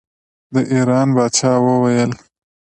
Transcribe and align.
د 0.53 0.55
ایران 0.73 1.07
پاچا 1.15 1.53
وویل. 1.65 2.11